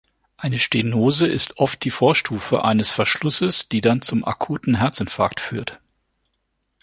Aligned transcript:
Eine 0.35 0.57
Stenose 0.57 1.27
ist 1.27 1.57
oft 1.59 1.83
die 1.83 1.91
Vorstufe 1.91 2.63
eines 2.65 2.89
Verschlusses, 2.91 3.69
die 3.69 3.81
dann 3.81 4.01
zum 4.01 4.25
akuten 4.25 4.73
Herzinfarkt 4.77 5.39
führt. 5.39 5.79